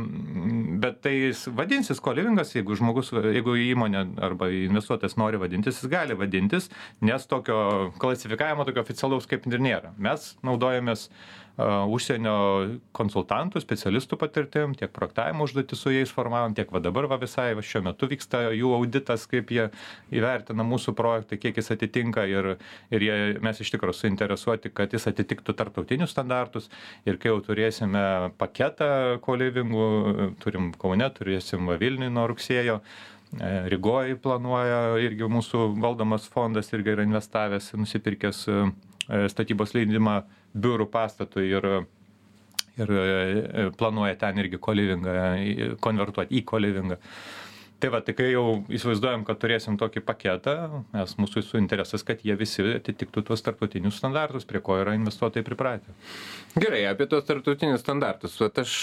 bet 0.83 0.99
tai 1.05 1.15
vadinsis 1.55 2.03
kolivingas, 2.03 2.51
jeigu 2.57 2.75
žmogus, 2.75 3.13
jeigu 3.15 3.55
įmonė 3.69 4.03
arba 4.27 4.51
investuotojas 4.51 5.15
nori 5.21 5.39
vadintis, 5.39 5.79
jis 5.79 5.93
gali 5.93 6.19
vadintis, 6.19 6.67
nes 7.07 7.31
tokio 7.31 7.93
klasifikavimo 8.03 8.67
tokio 8.67 8.83
oficialaus 8.83 9.31
kaip 9.31 9.47
ir 9.47 9.63
nėra. 9.63 9.95
Mes 10.03 10.33
naudojamės 10.43 11.07
a, 11.07 11.46
užsienio 11.57 12.37
konsultantų, 12.97 13.63
specialistų 13.65 14.19
patirtim, 14.21 14.75
tiek 14.77 14.91
projektavimo 14.93 15.47
užduotį 15.47 15.79
su 15.79 15.93
jais 15.95 16.13
formavom, 16.13 16.53
tiek 16.57 16.69
va 16.73 16.83
dabar 16.85 17.09
va 17.09 17.17
visai 17.21 17.55
va 17.57 17.65
šiuo 17.65 17.83
metu 17.87 18.09
vyksta 18.11 18.43
jų 18.53 18.75
auditas, 18.77 19.25
kaip 19.31 19.53
jie 19.55 19.71
įvertina 20.13 20.67
mūsų 20.69 20.93
projektą, 20.99 21.41
kiek 21.41 21.57
jis 21.57 21.73
atitinka 21.73 22.27
ir, 22.29 22.53
ir 22.93 23.07
jie, 23.09 23.17
mes 23.45 23.65
iš 23.65 23.73
tikrųjų 23.73 24.01
suinteresuoti, 24.03 24.75
kad 24.77 24.93
jis 24.93 25.09
atitiktų 25.09 25.57
tarptautinius 25.57 26.13
standartus. 26.13 26.69
Ir 27.09 27.17
kai 27.23 27.33
jau 27.33 27.41
turėsime 27.45 28.07
paketą 28.37 29.19
kolivingų, 29.25 29.91
turim 30.45 30.73
Kaune, 30.77 31.09
turėsim 31.17 31.71
va 31.71 31.81
Vilniui 31.81 32.13
nuo 32.13 32.29
rugsėjo, 32.33 32.83
Rygoj 33.37 34.15
planuoja 34.23 34.97
irgi 35.03 35.27
mūsų 35.29 35.73
valdomas 35.83 36.29
fondas 36.31 36.71
irgi 36.73 36.93
yra 36.93 37.05
investavęs, 37.05 37.73
nusipirkęs 37.75 38.45
statybos 39.33 39.75
leidimą 39.75 40.21
biurų 40.65 40.87
pastatui 40.93 41.49
ir 41.53 41.69
ir 42.77 42.91
planuoja 43.81 44.17
ten 44.21 44.37
irgi 44.43 44.59
kolivingą 44.61 45.15
konvertuoti 45.85 46.37
į 46.37 46.43
kolivingą 46.51 46.99
tai 47.79 47.91
va 47.93 48.01
tai 48.01 48.15
kai 48.17 48.31
jau 48.31 48.45
įsivaizduojam 48.73 49.27
kad 49.29 49.39
turėsim 49.43 49.77
tokį 49.81 50.01
paketą 50.07 50.55
nes 50.95 51.13
mūsų 51.21 51.43
visų 51.43 51.61
interesas 51.61 52.05
kad 52.07 52.23
jie 52.25 52.37
visi 52.39 52.65
atitiktų 52.77 53.25
tuos 53.29 53.45
tarptautinius 53.45 53.99
standartus 54.01 54.49
prie 54.49 54.63
ko 54.65 54.79
yra 54.81 54.95
investuotojai 54.97 55.45
pripratę. 55.45 55.93
Gerai 56.57 56.87
apie 56.89 57.05
tuos 57.11 57.27
tarptautinius 57.29 57.83
standartus. 57.85 58.39
Vat 58.41 58.63
aš 58.63 58.77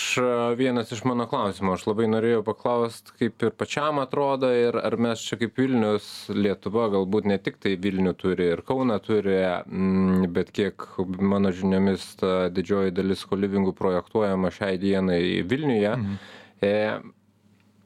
vienas 0.59 0.93
iš 0.93 1.01
mano 1.09 1.25
klausimų 1.29 1.73
aš 1.73 1.87
labai 1.89 2.05
norėjau 2.11 2.43
paklaust 2.45 3.09
kaip 3.17 3.47
ir 3.47 3.55
pačiam 3.57 4.01
atrodo 4.03 4.51
ir 4.53 4.77
ar 4.77 4.97
mes 5.01 5.25
čia 5.25 5.39
kaip 5.41 5.57
vilnius 5.57 6.11
lietuva 6.29 6.91
galbūt 6.93 7.31
ne 7.31 7.39
tiktai 7.41 7.73
vilnių 7.81 8.13
turi 8.19 8.51
ir 8.53 8.61
kauną 8.67 8.99
turi 9.01 9.39
mm, 9.41 10.29
bet 10.37 10.53
kiek 10.53 10.85
mano 11.17 11.49
žiniomis 11.55 12.05
ta 12.21 12.35
didžioji 12.53 12.93
dalis 12.93 13.25
kolivingų 13.25 13.73
projektuojama 13.77 14.53
šiai 14.53 14.77
dienai 14.77 15.23
vilniuje. 15.49 15.97
Mhm. 15.97 16.23
E, 16.63 16.73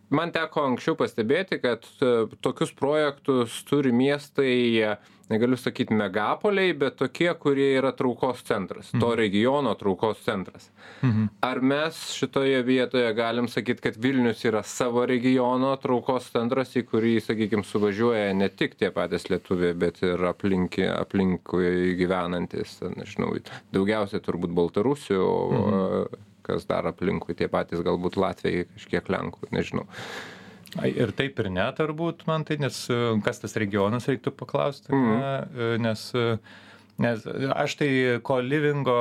man 0.10 0.32
teko 0.36 0.66
anksčiau 0.72 0.98
pastebėti 1.00 1.60
kad 1.64 1.86
e, 2.02 2.16
tokius 2.44 2.74
projektus 2.76 3.62
turi 3.68 3.94
miestai 3.96 4.98
negaliu 5.28 5.58
sakyt 5.60 5.92
megapoliai 5.92 6.74
bet 6.80 6.96
tokie 7.02 7.30
kurie 7.40 7.68
yra 7.76 7.92
traukos 7.96 8.44
centras 8.48 8.92
to 8.94 9.02
mhm. 9.10 9.16
regiono 9.20 9.74
traukos 9.80 10.22
centras 10.24 10.70
mhm. 11.02 11.28
ar 11.44 11.60
mes 11.60 12.00
šitoje 12.16 12.62
vietoje 12.68 13.10
galim 13.18 13.50
sakyt 13.52 13.82
kad 13.84 14.00
vilnius 14.04 14.46
yra 14.48 14.64
savo 14.64 15.06
regiono 15.10 15.74
traukos 15.84 16.32
centras 16.32 16.76
į 16.80 16.86
kurį 16.92 17.18
sakykim 17.26 17.66
suvažiuoja 17.68 18.32
ne 18.38 18.50
tik 18.50 18.78
tie 18.80 18.92
patys 18.96 19.28
lietuviai 19.32 19.76
bet 19.76 20.00
ir 20.08 20.24
aplinki 20.32 20.88
aplinkui 20.94 21.98
gyvenantys 22.00 22.80
nežinau 22.96 23.36
daugiausiai 23.76 24.24
turbūt 24.24 24.56
baltarusių 24.56 25.22
kas 26.48 26.66
dar 26.70 26.88
aplinkui 26.90 27.36
tie 27.38 27.50
patys 27.52 27.84
galbūt 27.86 28.18
latviai 28.20 28.66
kažkiek 28.74 29.14
lenkų 29.14 29.52
nežinau 29.56 29.88
Ir 30.84 31.14
taip 31.16 31.40
ir 31.40 31.48
ne, 31.50 31.66
turbūt 31.74 32.26
man 32.28 32.44
tai, 32.46 32.58
nes 32.62 32.76
e, 32.92 32.98
kas 33.26 33.40
tas 33.40 33.56
regionas 33.58 34.06
reiktų 34.10 34.34
paklausti, 34.36 34.92
mm. 34.92 35.14
ne, 35.16 35.70
nes, 35.82 36.04
e, 36.12 36.26
nes 37.02 37.24
aš 37.56 37.78
tai 37.80 37.90
kolivingo 38.28 38.98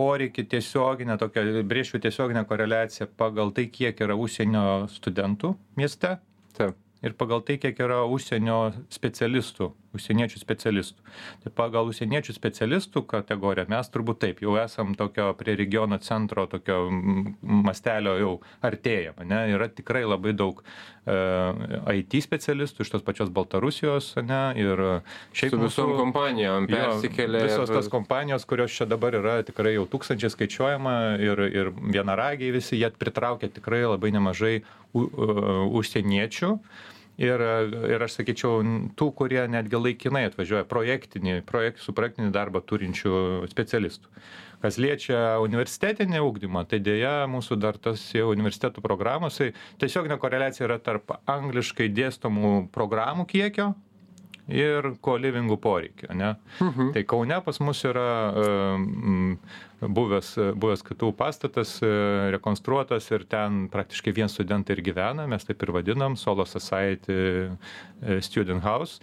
poreikį 0.00 0.46
tiesioginę, 0.56 1.18
tokią 1.20 1.62
brėšiu 1.70 2.00
tiesioginę 2.02 2.46
koreliaciją 2.48 3.10
pagal 3.20 3.52
tai, 3.54 3.68
kiek 3.70 4.00
yra 4.00 4.16
užsienio 4.18 4.64
studentų 4.96 5.54
mieste. 5.78 6.16
Taip 6.56 6.78
ir 7.02 7.16
pagal 7.18 7.44
tai 7.46 7.58
kiek 7.62 7.78
yra 7.80 8.02
užsienio 8.08 8.60
specialistų 8.92 9.72
užsieniečių 9.96 10.38
specialistų. 10.38 11.02
Tai 11.44 11.52
pagal 11.56 11.90
užsieniečių 11.90 12.34
specialistų 12.36 13.02
kategoriją 13.10 13.66
mes 13.70 13.90
turbūt 13.90 14.20
taip 14.22 14.42
jau 14.44 14.54
esam 14.60 14.94
tokio 14.98 15.30
prie 15.38 15.56
regiono 15.58 15.98
centro 16.02 16.46
tokio 16.50 16.84
mastelio 17.40 18.14
jau 18.20 18.32
artėjam 18.66 19.18
ane? 19.24 19.42
Yra 19.56 19.70
tikrai 19.72 20.04
labai 20.06 20.34
daug 20.36 20.62
e, 20.62 21.98
it 21.98 22.14
specialistų 22.22 22.86
iš 22.86 22.92
tos 22.94 23.06
pačios 23.06 23.32
baltarusijos 23.34 24.12
ane? 24.22 24.42
Ir 24.60 24.84
šiaip 25.34 25.56
su 25.56 25.62
visom 25.64 25.94
kompanijom 25.98 26.68
persikėlė 26.70 27.44
visos 27.48 27.72
tos 27.72 27.90
kompanijos 27.90 28.46
kurios 28.46 28.74
čia 28.74 28.86
dabar 28.90 29.16
yra 29.18 29.40
tikrai 29.46 29.74
jau 29.74 29.88
tūkstančiais 29.90 30.36
skaičiuojama 30.36 30.96
ir 31.22 31.46
ir 31.50 31.72
vienaragiai 31.80 32.54
visi 32.54 32.78
jie 32.78 32.92
pritraukia 32.94 33.50
tikrai 33.50 33.82
labai 33.88 34.14
nemažai 34.14 34.60
u, 34.92 35.04
uh, 35.04 35.66
užsieniečių. 35.80 36.54
Ir 37.20 37.42
ir 37.92 38.00
aš 38.00 38.14
sakyčiau 38.16 38.62
tų 38.96 39.10
kurie 39.12 39.42
netgi 39.52 39.76
laikinai 39.76 40.22
atvažiuoja 40.30 40.64
projektinį 40.70 41.42
projekt 41.44 41.82
su 41.84 41.92
projektinį 41.92 42.30
darbą 42.32 42.62
turinčių 42.64 43.12
specialistų. 43.50 44.08
Kas 44.62 44.78
liečia 44.80 45.36
universitetinį 45.44 46.22
ugdymą 46.24 46.64
tai 46.70 46.80
deja 46.80 47.26
mūsų 47.28 47.58
dar 47.60 47.76
tas 47.76 48.06
universitetų 48.16 48.80
programos 48.84 49.36
tai 49.36 49.50
tiesioginė 49.82 50.16
koreliacija 50.20 50.64
yra 50.64 50.80
tarp 50.80 51.12
angliškai 51.28 51.90
dėstomų 51.92 52.54
programų 52.72 53.28
kiekio 53.28 53.74
ir 54.48 54.92
kolivingų 55.04 55.56
poreikio 55.60 56.10
ane 56.14 56.34
mhm. 56.60 56.92
tai 56.96 57.04
kaune 57.08 57.40
pas 57.44 57.60
mus 57.60 57.82
yra 57.88 58.08
buvęs 59.80 60.34
buvęs 60.60 60.84
ktu 60.86 61.12
pastatas 61.16 61.78
rekonstruotas 62.34 63.10
ir 63.12 63.26
ten 63.30 63.66
praktiškai 63.72 64.14
vien 64.16 64.32
studentai 64.32 64.76
ir 64.76 64.84
gyvena 64.90 65.26
mes 65.30 65.46
taip 65.48 65.62
ir 65.62 65.74
vadinam 65.76 66.16
solo 66.20 66.46
society 66.48 67.16
e, 67.16 68.20
student 68.20 68.64
house 68.64 69.00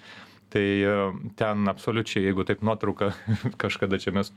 tai 0.49 0.67
ten 1.35 1.67
absoliučiai 1.67 2.29
jeigu 2.29 2.45
taip 2.47 2.63
nuotrauką 2.63 3.11
kažkada 3.63 3.99
čia 3.99 4.15
mes 4.15 4.31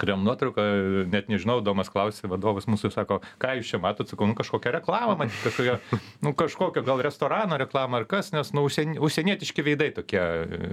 turėjom 0.00 0.24
nuotrauką 0.26 0.64
net 1.12 1.28
nežinau 1.30 1.60
domas 1.64 1.90
klausė 1.92 2.28
vadovas 2.30 2.66
mūsų 2.70 2.90
sako 2.94 3.20
ką 3.42 3.54
jūs 3.58 3.70
čia 3.72 3.80
matot 3.82 4.10
sakau 4.10 4.28
nu 4.30 4.36
kažkokią 4.38 4.72
reklamą 4.78 5.16
matyt 5.20 5.38
kažkokią 5.44 5.78
nu 6.26 6.34
kažkokio 6.38 6.84
gal 6.86 7.02
restorano 7.04 7.58
reklamą 7.60 8.02
ar 8.02 8.08
kas 8.10 8.32
nes 8.34 8.52
nu 8.56 8.66
užsien 8.68 8.98
užsienietiški 8.98 9.66
veidai 9.66 9.92
tokie 9.94 10.24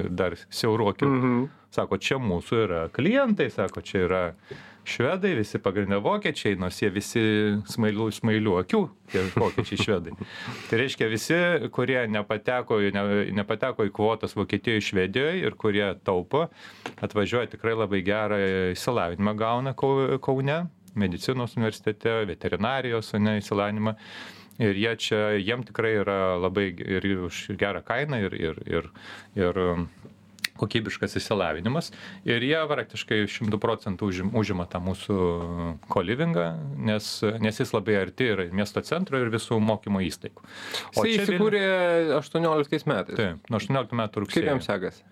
dar 0.09 0.37
siauroki 0.49 1.07
mhm. 1.07 1.47
sako 1.75 2.01
čia 2.01 2.19
mūsų 2.21 2.65
yra 2.65 2.83
klientai 2.93 3.51
sako 3.53 3.85
čia 3.85 4.05
yra 4.07 4.23
švedai 4.87 5.33
visi 5.37 5.59
pagrinde 5.61 5.99
vokiečiai 6.01 6.57
nors 6.59 6.79
jie 6.81 6.89
visi 6.93 7.21
smailių 7.69 8.07
smailių 8.15 8.57
akių 8.63 8.81
tie 9.11 9.23
vokiečiai 9.35 9.79
švedai. 9.85 10.15
Tai 10.69 10.81
reiškia 10.81 11.09
visi 11.11 11.39
kurie 11.75 12.01
nepateko 12.11 12.79
ne 12.95 13.05
nepateko 13.37 13.85
į 13.87 13.93
kvotas 13.95 14.35
vokietijoj 14.37 14.83
švedijoj 14.89 15.41
ir 15.45 15.57
kurie 15.59 15.87
taupo 16.05 16.47
atvažiuoja 17.01 17.53
tikrai 17.53 17.77
labai 17.77 18.03
gerą 18.05 18.41
išsilavinimą 18.75 19.35
gauna 19.37 19.75
kau 19.77 20.19
kaune 20.23 20.63
medicinos 20.95 21.55
universitete 21.57 22.25
veterinarijos 22.27 23.13
ane 23.15 23.37
išsilavinimą. 23.39 23.95
Ir 24.61 24.77
jie 24.77 24.91
čia 24.99 25.19
jiem 25.39 25.63
tikrai 25.65 25.95
yra 26.01 26.35
labai 26.37 26.67
ir 26.75 27.05
už 27.25 27.55
gerą 27.57 27.81
kainą 27.85 28.19
ir 28.27 28.35
ir 28.35 28.59
ir 28.67 28.89
ir 29.39 29.61
kokybiškas 30.61 31.17
išsilavinimas 31.19 31.91
ir 32.29 32.45
jie 32.45 32.61
praktiškai 32.71 33.23
šimtu 33.31 33.59
procentų 33.61 34.11
užim 34.11 34.33
užima 34.37 34.67
tą 34.69 34.81
mūsų 34.85 35.19
kolivingą 35.91 36.47
nes 36.91 37.11
nes 37.41 37.61
jis 37.61 37.73
labai 37.75 37.97
arti 38.01 38.31
yra 38.33 38.47
miesto 38.55 38.83
centro 38.85 39.19
ir 39.21 39.31
visų 39.33 39.59
mokymo 39.63 40.01
įstaigų. 40.07 40.43
O 40.95 41.05
jisai 41.07 41.25
įsikūrė 41.25 41.63
aštuonioliktais 42.19 42.87
metais. 42.89 43.17
Taip 43.17 43.49
nuo 43.49 43.61
aštuonioliktų 43.61 44.03
metų 44.03 44.25
rugsėjo. 44.25 44.45
Kaip 44.45 44.53
jam 44.53 44.63
sekasi? 44.65 45.07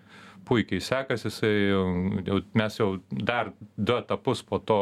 Puikiai 0.48 0.80
sekasi 0.82 1.28
jisai 1.28 1.52
jau 1.68 2.38
mes 2.56 2.78
jau 2.78 2.88
dar 3.10 3.52
du 3.76 3.94
etapus 3.98 4.40
po 4.48 4.58
to 4.58 4.78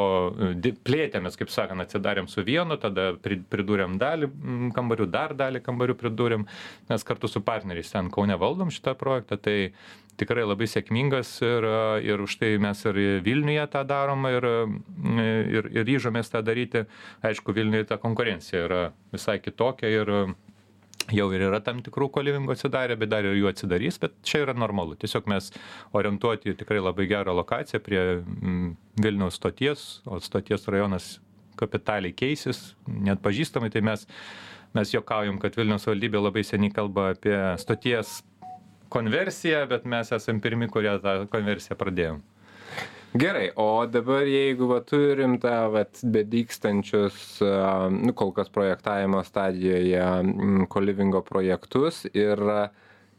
plėtėmės 0.87 1.37
kaip 1.37 1.50
sakant 1.52 1.82
atsidarėm 1.82 2.30
su 2.30 2.44
vienu 2.46 2.78
tada 2.80 3.10
pri 3.20 3.40
pridūrėm 3.52 3.98
dalį 4.00 4.30
kambarių 4.76 5.08
dar 5.12 5.34
dalį 5.37 5.64
kambarių 5.66 5.98
pridūrėm 5.98 6.46
nes 6.92 7.06
kartu 7.08 7.28
su 7.28 7.42
partneriais 7.44 7.90
ten 7.90 8.08
kaune 8.14 8.38
valdom 8.38 8.70
šitą 8.72 8.94
projektą 9.02 9.40
tai 9.48 9.58
tikrai 10.18 10.44
labai 10.46 10.68
sėkmingas 10.70 11.30
ir 11.46 11.66
ir 12.06 12.25
už 12.25 12.37
tai 12.40 12.50
mes 12.62 12.82
ir 12.90 12.98
vilniuje 13.26 13.66
tą 13.72 13.84
darom 13.88 14.26
ir 14.30 14.48
ir 14.48 15.70
ir 15.70 15.87
ryžomės 15.88 16.32
tą 16.32 16.42
daryti. 16.44 16.84
Aišku 17.22 17.54
vilniuj 17.54 17.88
ta 17.92 17.98
konkurencija 18.02 18.66
yra 18.66 18.82
visai 19.14 19.38
kitokia 19.42 19.90
ir 20.00 20.12
jau 21.14 21.28
ir 21.32 21.44
yra 21.46 21.60
tam 21.64 21.80
tikrų 21.84 22.10
kolivingų 22.12 22.52
atsidarę 22.52 22.96
bet 23.00 23.12
dar 23.12 23.25
ir 23.25 23.38
jų 23.38 23.48
atsidarys 23.52 24.00
bet 24.02 24.18
čia 24.26 24.42
yra 24.44 24.54
normalu. 24.56 24.98
Tiesiog 25.00 25.28
mes 25.30 25.52
orientuoti 25.96 26.52
į 26.52 26.58
tikrai 26.60 26.82
labai 26.82 27.08
gerą 27.10 27.34
lokaciją 27.38 27.80
prie 27.84 28.02
vilniaus 29.00 29.38
stoties 29.40 29.87
o 30.06 30.20
stoties 30.20 30.68
rajonas 30.68 31.16
kapitaliai 31.58 32.14
keisis 32.14 32.75
neatpažįstamai 32.87 33.72
tai 33.75 33.82
mes 33.82 34.06
mes 34.76 34.92
juokaujam 34.92 35.38
kad 35.40 35.56
vilniaus 35.56 35.87
savivaldybė 35.87 36.20
labai 36.20 36.44
seniai 36.44 36.75
kalba 36.75 37.12
apie 37.14 37.37
stoties 37.62 38.18
konversiją 38.92 39.66
bet 39.71 39.87
mes 39.87 40.12
esam 40.16 40.40
pirmi 40.40 40.68
kurie 40.73 40.97
tą 41.04 41.21
konversiją 41.33 41.78
pradėjom 41.80 42.21
Gerai, 43.16 43.49
o 43.57 43.87
dabar 43.88 44.26
jeigu 44.28 44.66
va, 44.68 44.83
turim 44.85 45.38
tą 45.40 45.71
vat, 45.73 45.97
bedykstančius, 46.04 47.38
nu, 47.95 48.12
kol 48.12 48.35
kas 48.37 48.50
projektavimo 48.52 49.23
stadijoje 49.25 50.02
kolivingo 50.68 51.23
projektus 51.25 52.02
ir 52.12 52.42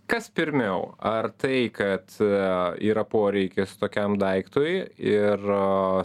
kas 0.09 0.29
pirmiau, 0.29 0.91
ar 1.01 1.31
tai, 1.33 1.71
kad 1.73 2.13
yra 2.21 3.05
poreikis 3.09 3.73
tokiam 3.81 4.19
daiktui 4.21 4.75
ir, 5.01 5.49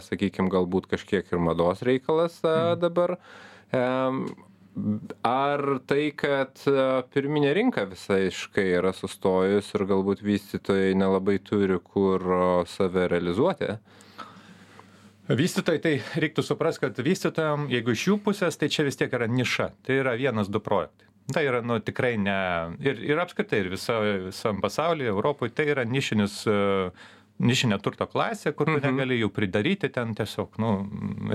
sakykime, 0.07 0.49
galbūt 0.49 0.89
kažkiek 0.95 1.29
ir 1.29 1.45
mados 1.45 1.85
reikalas 1.85 2.41
mhm. 2.41 2.81
dabar, 2.81 3.17
ar 5.25 5.61
tai 5.87 6.09
kad 6.17 6.59
pirminė 7.13 7.53
rinka 7.55 7.85
visiškai 7.87 8.65
yra 8.79 8.91
sustojus 8.95 9.71
ir 9.75 9.85
galbūt 9.87 10.23
vystytojai 10.25 10.95
nelabai 10.97 11.37
turi 11.39 11.79
kur 11.79 12.25
save 12.67 13.07
realizuoti? 13.11 13.77
Vystytojai 15.25 15.81
tai 15.81 15.95
reiktų 16.21 16.43
suprast 16.45 16.83
kad 16.83 16.99
vystytojam 17.01 17.65
jeigu 17.71 17.95
iš 17.95 18.07
jų 18.11 18.19
pusės 18.27 18.59
tai 18.61 18.69
čia 18.69 18.85
vis 18.85 18.99
tiek 18.99 19.13
yra 19.15 19.25
niša. 19.31 19.71
Tai 19.85 19.99
yra 20.03 20.13
vienas 20.19 20.51
du 20.53 20.61
projektai. 20.61 21.07
Tai 21.33 21.41
yra, 21.41 21.63
nu, 21.65 21.79
tikrai 21.81 22.13
ne. 22.21 22.37
Ir, 22.85 22.99
ir 23.01 23.17
apskritai, 23.17 23.63
ir 23.63 23.71
visa, 23.73 23.97
visam 24.27 24.59
pasaulyje, 24.61 25.09
Europoje, 25.09 25.55
tai 25.57 25.71
yra 25.73 25.85
nišinis 25.89 26.35
uh, 26.45 27.07
nišinė 27.43 27.79
turto 27.83 28.07
klasė, 28.07 28.53
kur 28.55 28.69
tu 28.69 28.77
mhm. 28.77 28.85
negali 28.85 29.19
jų 29.19 29.29
pridaryti, 29.35 29.89
ten 29.93 30.13
tiesiog, 30.17 30.55
nu, 30.61 30.71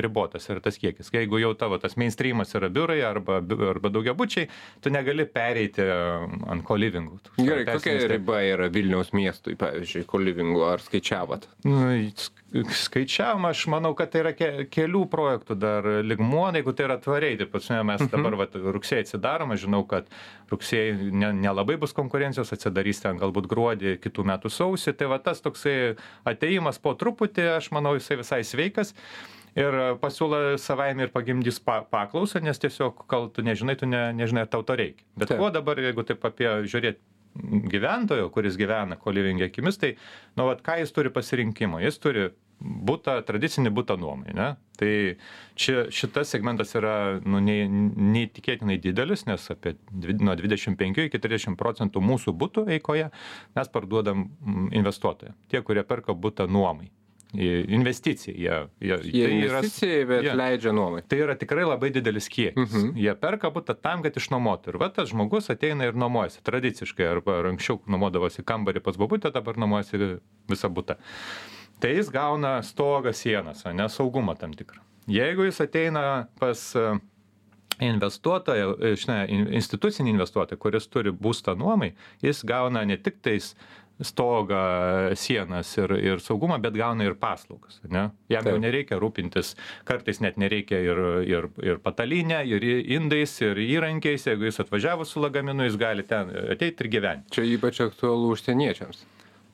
ribotas 0.00 0.48
yra 0.52 0.62
tas 0.64 0.78
kiekis. 0.80 1.12
Jeigu 1.12 1.40
jau 1.42 1.52
tavo 1.58 1.78
tas 1.82 1.96
mainstreamas 2.00 2.54
yra 2.56 2.70
biurai 2.72 3.00
arba, 3.06 3.40
arba 3.70 3.92
daugiabučiai, 3.92 4.48
tu 4.80 4.92
negali 4.92 5.26
pereiti 5.28 5.84
ant 5.84 6.64
kolivingų. 6.66 7.20
Gerai, 7.40 7.66
kokia 7.68 7.96
riba 8.14 8.40
yra 8.48 8.70
Vilniaus 8.72 9.12
miestui, 9.16 9.58
pavyzdžiui, 9.60 10.06
kolivingų, 10.10 10.64
ar 10.70 10.84
skaičiavot? 10.84 11.50
Nu, 11.68 11.82
skaičiavom, 12.50 13.44
aš 13.46 13.64
manau, 13.70 13.92
kad 13.98 14.10
tai 14.10 14.24
yra 14.24 14.32
ke, 14.34 14.48
kelių 14.72 15.04
projektų 15.10 15.56
dar 15.60 15.86
ligmuo, 16.02 16.48
jeigu 16.54 16.74
tai 16.74 16.86
yra 16.88 16.98
tvariai, 17.02 17.38
tai 17.38 17.46
pats 17.50 17.70
mes 17.70 18.02
mhm. 18.02 18.10
dabar 18.12 18.36
vat, 18.42 18.56
rugsėjai 18.76 19.06
atsidarom, 19.06 19.54
aš 19.54 19.66
žinau, 19.66 19.82
kad 19.88 20.10
rugsėjai 20.50 21.10
nelabai 21.14 21.78
ne 21.78 21.80
bus 21.80 21.94
konkurencijos, 21.96 22.52
atsidarys 22.56 23.02
ten 23.04 23.20
galbūt 23.20 23.48
gruodį, 23.50 23.96
kitų 24.02 24.26
metų 24.32 24.52
sausį, 24.52 24.96
tai 24.98 25.10
va 25.12 25.20
tas 25.22 25.42
toksai 25.44 25.76
ateimas 26.28 26.82
po 26.82 26.96
truputį, 26.98 27.46
aš 27.58 27.70
manau, 27.76 27.94
jisai 27.98 28.18
visai 28.22 28.42
sveikas. 28.46 28.94
Ir 29.58 29.74
pasiūla 29.98 30.60
savaime 30.62 31.08
ir 31.08 31.10
pagimdys 31.10 31.56
pa, 31.66 31.80
paklausą, 31.82 32.38
nes 32.42 32.60
tiesiog, 32.62 33.02
kol 33.10 33.26
tu 33.34 33.42
nežinai, 33.42 33.74
tu 33.78 33.88
ne, 33.90 34.04
nežinai, 34.14 34.44
ar 34.46 34.52
tau 34.52 34.62
to 34.62 34.76
reikia. 34.78 35.02
Bet 35.18 35.32
kuo 35.34 35.48
dabar, 35.50 35.80
jeigu 35.82 36.04
taip 36.06 36.22
apie 36.28 36.52
žiūrėti 36.70 37.02
gyventojo, 37.70 38.28
kuris 38.34 38.58
gyvena 38.60 38.98
kolivingė 39.00 39.48
akimis, 39.48 39.78
tai, 39.80 39.94
nu, 40.36 40.46
vat, 40.48 40.62
ką 40.66 40.80
jis 40.80 40.94
turi 40.94 41.12
pasirinkimą? 41.14 41.80
Jis 41.84 42.00
turi 42.02 42.28
būtą, 42.60 43.16
tradicinį 43.24 43.72
būtą 43.72 43.96
nuomai, 44.00 44.34
ne? 44.36 44.50
Tai 44.80 44.92
čia, 45.60 45.86
šitas 45.94 46.32
segmentas 46.34 46.74
yra, 46.76 46.94
nu, 47.24 47.40
neįtikėtinai 47.40 48.76
didelis, 48.82 49.24
nes 49.28 49.48
apie 49.52 49.76
nuo 50.20 50.36
25 50.36 51.06
iki 51.06 51.22
30 51.22 51.58
procentų 51.60 52.04
mūsų 52.04 52.36
būtų 52.36 52.66
eikoje 52.76 53.10
mes 53.56 53.72
parduodam 53.72 54.28
investuotojai. 54.76 55.36
Tie, 55.52 55.62
kurie 55.64 55.84
perka 55.88 56.16
būtą 56.16 56.48
nuomai 56.50 56.90
investicija. 57.34 58.34
Jie, 58.34 58.56
jie, 58.80 58.96
jie 59.12 59.26
tai 59.26 59.36
investicija, 59.36 60.00
yra, 60.00 60.08
bet 60.10 60.26
jie, 60.26 60.34
leidžia 60.40 60.72
nuomai. 60.74 61.04
Tai 61.06 61.20
yra 61.26 61.36
tikrai 61.38 61.68
labai 61.68 61.92
didelis 61.94 62.28
kiekis. 62.28 62.58
Uh 62.58 62.66
mhm. 62.66 62.88
-huh. 62.88 63.04
Jie 63.04 63.14
perka 63.20 63.52
būtą 63.54 63.76
tam, 63.78 64.02
kad 64.02 64.16
išnuomotų. 64.16 64.74
Ir 64.74 64.80
va 64.82 64.90
tas 64.90 65.12
žmogus 65.12 65.50
ateina 65.50 65.86
ir 65.86 65.94
nuomojasi 65.94 66.42
tradiciškai, 66.42 67.06
arba 67.06 67.40
anksčiau 67.52 67.80
nuomodavosi 67.86 68.42
kambarį 68.42 68.80
pas 68.80 68.96
babutę, 68.96 69.30
dabar 69.30 69.56
nuomojasi 69.56 70.18
visą 70.50 70.68
būtą 70.68 70.98
tai 71.80 71.96
jis 71.96 72.10
gauna 72.12 72.62
stogą 72.62 73.12
sienas, 73.12 73.64
o 73.66 73.72
ne 73.72 73.88
saugumą 73.88 74.36
tam 74.38 74.52
tikrą. 74.54 74.82
Jeigu 75.08 75.46
jis 75.48 75.60
ateina 75.64 76.26
pas 76.38 76.60
e, 76.76 76.90
investuotoją, 77.86 78.74
e, 78.76 78.92
žinai, 79.00 79.22
institucinį 79.58 80.12
investuotoją, 80.14 80.60
kuris 80.60 80.88
turi 80.92 81.12
būstą 81.12 81.56
nuomai, 81.58 81.94
jis 82.22 82.44
gauna 82.46 82.84
ne 82.84 82.98
tik 83.00 83.20
tais 83.24 83.54
stogą, 84.06 84.60
sienas 85.18 85.70
ir, 85.78 85.94
ir 86.00 86.22
saugumą, 86.24 86.58
bet 86.62 86.76
gauna 86.78 87.06
ir 87.06 87.16
paslaugas. 87.20 87.80
Ne? 87.84 88.08
Jam 88.32 88.44
Taip. 88.44 88.54
jau 88.54 88.62
nereikia 88.62 88.98
rūpintis, 89.00 89.54
kartais 89.88 90.22
net 90.24 90.40
nereikia 90.40 90.80
ir, 90.84 91.02
ir, 91.28 91.48
ir 91.64 91.80
patalinę, 91.84 92.42
ir 92.48 92.66
indais, 92.96 93.36
ir 93.44 93.60
įrankiais. 93.60 94.26
Jeigu 94.30 94.48
jis 94.48 94.62
atvažiavo 94.64 95.06
su 95.08 95.22
lagaminu, 95.22 95.68
jis 95.68 95.78
gali 95.80 96.06
ten 96.06 96.32
ateiti 96.56 96.86
ir 96.86 96.92
gyventi. 96.96 97.34
Čia 97.36 97.48
ypač 97.56 97.82
aktualu 97.86 98.34
užsieniečiams 98.36 99.06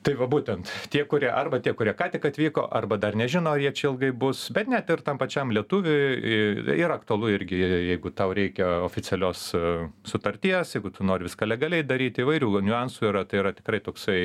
tai 0.06 0.14
va 0.14 0.28
būtent 0.30 0.70
tie 0.92 1.02
kurie 1.10 1.28
arba 1.32 1.58
tie 1.62 1.72
kurie 1.74 1.90
ką 1.98 2.06
tik 2.12 2.28
atvyko 2.28 2.66
arba 2.78 2.98
dar 3.02 3.16
nežino 3.18 3.50
ar 3.56 3.62
jie 3.62 3.72
čia 3.74 3.88
ilgai 3.90 4.12
bus 4.14 4.44
bet 4.54 4.68
net 4.70 4.90
ir 4.94 5.02
tam 5.06 5.18
pačiam 5.18 5.50
lietuviui 5.54 6.76
yra 6.76 6.98
aktualu 7.00 7.32
irgi 7.34 7.58
jeigu 7.58 8.12
tau 8.14 8.34
reikia 8.36 8.68
oficialios 8.86 9.48
e, 9.58 9.62
sutarties 10.06 10.76
jeigu 10.76 10.92
tu 10.94 11.06
nori 11.06 11.26
viską 11.26 11.48
legaliai 11.48 11.86
daryti 11.86 12.22
įvairių 12.22 12.62
niuansų 12.68 13.08
yra 13.10 13.24
tai 13.26 13.40
yra 13.42 13.52
tikrai 13.56 13.80
toksai 13.88 14.20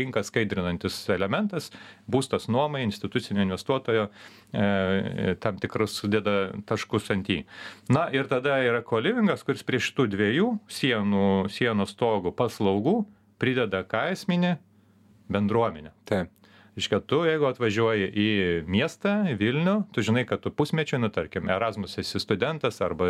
rinką 0.00 0.24
skaidrinantis 0.28 1.00
elementas 1.16 1.70
būstas 2.10 2.50
nuomai 2.52 2.84
institucinio 2.84 3.46
investuotojo 3.46 4.10
e, 4.10 5.36
tam 5.40 5.62
tikrus 5.62 5.96
sudeda 6.02 6.36
taškus 6.68 7.08
ant 7.16 7.32
į 7.32 7.40
na 7.96 8.10
ir 8.12 8.28
tada 8.28 8.60
yra 8.66 8.84
kolivingas 8.84 9.46
kuris 9.48 9.64
prie 9.64 9.80
šitų 9.80 10.10
dviejų 10.18 10.52
sienų 10.68 11.26
sienos 11.54 11.96
stogų 11.96 12.36
paslaugų 12.36 13.00
prideda 13.40 13.86
ką 13.88 14.10
esminį 14.12 14.56
bendruomenę. 15.32 15.94
Taip. 16.08 16.32
Iškia, 16.74 16.98
tu, 17.06 17.20
jeigu 17.22 17.46
atvažiuoji 17.46 18.08
į 18.18 18.28
miestą, 18.66 19.12
į 19.30 19.36
Vilnių, 19.38 19.74
tu 19.94 20.02
žinai, 20.02 20.24
kad 20.26 20.42
tu 20.42 20.50
pusmečiui, 20.50 20.98
nu, 20.98 21.10
tarkim, 21.14 21.46
Erasmus 21.54 21.94
esi 22.02 22.18
studentas 22.18 22.80
arba 22.82 23.06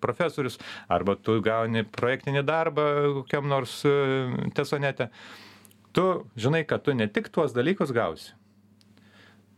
profesorius, 0.00 0.56
arba 0.88 1.18
tu 1.20 1.36
gauni 1.44 1.84
projektinį 1.84 2.44
darbą 2.48 2.86
kokiam 3.18 3.50
nors 3.52 3.82
e, 3.84 3.92
tesonete. 4.56 5.10
Tu 5.92 6.06
žinai, 6.40 6.64
kad 6.64 6.86
tu 6.86 6.96
ne 6.96 7.04
tik 7.04 7.28
tuos 7.28 7.52
dalykus 7.52 7.92
gausi. 7.92 8.32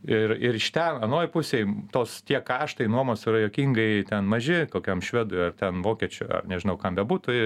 Ir, 0.04 0.34
ir 0.36 0.58
iš 0.58 0.66
ten, 0.74 0.98
anoj 1.06 1.30
pusėje, 1.32 1.64
tos 1.92 2.18
tie 2.28 2.36
kaštai 2.44 2.90
nuomos 2.92 3.22
yra 3.24 3.40
jokingai 3.46 4.02
ten 4.08 4.26
maži, 4.28 4.66
kokiam 4.68 5.00
švedui 5.00 5.46
ar 5.46 5.54
ten 5.56 5.80
vokiečiui, 5.84 6.26
ar 6.28 6.50
nežinau 6.50 6.76
kam 6.80 6.98
bebūtų, 6.98 7.36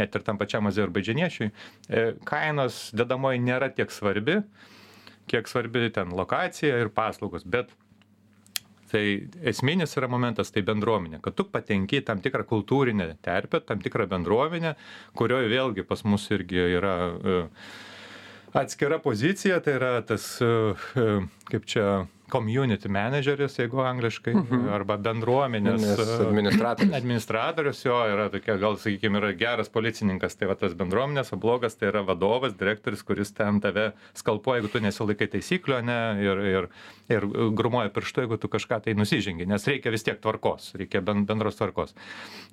net 0.00 0.16
ir 0.16 0.24
tam 0.24 0.40
pačiam 0.40 0.70
azerbaidžianiečiui. 0.70 1.50
E, 1.50 2.06
kainos 2.24 2.86
dedamoji 2.96 3.42
nėra 3.44 3.68
tiek 3.76 3.92
svarbi, 3.92 4.38
kiek 5.28 5.52
svarbi 5.52 5.90
ten 5.92 6.16
lokacija 6.16 6.80
ir 6.80 6.88
paslaugos. 6.96 7.44
Bet 7.44 7.74
tai 8.90 9.04
esminis 9.52 9.92
yra 10.00 10.08
momentas 10.10 10.50
tai 10.54 10.64
bendruomenė, 10.66 11.20
kad 11.20 11.36
tu 11.36 11.44
patenki 11.52 12.00
tam 12.06 12.24
tikrą 12.24 12.48
kultūrinę 12.48 13.12
terpę, 13.22 13.60
tam 13.60 13.84
tikrą 13.84 14.08
bendruomenę, 14.10 14.72
kurioje 15.20 15.52
vėlgi 15.52 15.84
pas 15.86 16.02
mus 16.08 16.24
irgi 16.32 16.64
yra 16.80 16.96
uh, 17.12 17.70
atskira 18.52 18.98
pozicija, 18.98 19.60
tai 19.60 19.76
yra 19.78 19.92
tas, 20.06 20.26
e, 20.42 20.50
e, 20.96 21.06
kaip 21.50 21.66
čia, 21.70 22.06
community 22.30 22.88
manageris, 22.88 23.58
jeigu 23.58 23.82
angliškai, 23.84 24.34
-hmm. 24.34 24.68
arba 24.74 24.96
bendruomenės 24.96 25.84
e, 25.84 26.26
administratorius. 26.26 26.94
administratorius 26.96 27.84
jo 27.84 27.98
yra 28.14 28.28
tokia, 28.30 28.56
gal 28.56 28.76
sakykime, 28.76 29.18
yra 29.18 29.32
geras 29.32 29.68
policininkas, 29.68 30.36
tai 30.36 30.48
va 30.48 30.54
tas 30.54 30.74
bendruomenės, 30.74 31.32
o 31.32 31.36
blogas 31.36 31.76
tai 31.76 31.88
yra 31.88 32.02
vadovas, 32.06 32.56
direktorius, 32.58 33.02
kuris 33.02 33.32
ten 33.32 33.60
tave 33.60 33.92
skalpuoja, 34.14 34.60
jeigu 34.60 34.72
tu 34.72 34.80
nesilaikai 34.80 35.28
taisyklių, 35.34 35.80
ne, 35.84 36.00
ir, 36.24 36.38
ir, 36.52 36.68
ir 37.08 37.26
grumuoja 37.58 37.90
pirštu, 37.94 38.24
jeigu 38.24 38.38
tu 38.40 38.48
kažką 38.48 38.80
tai 38.84 38.94
nusižengi, 38.94 39.46
nes 39.46 39.66
reikia 39.66 39.90
vis 39.90 40.06
tiek 40.06 40.20
tvarkos, 40.20 40.74
reikia 40.78 41.00
bendros 41.00 41.56
tvarkos. 41.56 41.94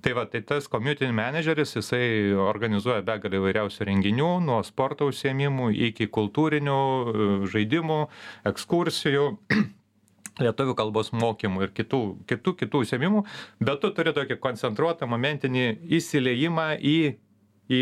Tai 0.01 0.13
va, 0.13 0.25
tai 0.25 0.41
tas 0.41 0.67
community 0.67 1.09
manageris, 1.11 1.75
jisai 1.77 2.33
organizuoja 2.33 3.01
begalį 3.01 3.41
įvairiausių 3.41 3.87
renginių, 3.91 4.31
nuo 4.45 4.61
sporto 4.63 5.07
užsiemimų 5.11 5.71
iki 5.89 6.07
kultūrinių 6.07 6.77
žaidimų, 7.51 7.99
ekskursijų 8.51 9.25
lietuvių 10.41 10.76
kalbos 10.78 11.12
mokymų 11.15 11.67
ir 11.67 11.73
kitų, 11.76 12.02
kitų, 12.30 12.54
kitų 12.62 12.84
užsiemimų, 12.86 13.23
bet 13.63 13.82
tu 13.84 13.91
turi 13.95 14.13
tokį 14.15 14.39
koncentruotą 14.43 15.10
momentinį 15.10 15.65
įsileimą 15.97 16.69
į, 16.78 16.97
į 17.73 17.82